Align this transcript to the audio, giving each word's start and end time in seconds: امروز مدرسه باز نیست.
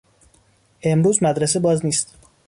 امروز 0.83 1.23
مدرسه 1.23 1.59
باز 1.59 1.85
نیست. 1.85 2.15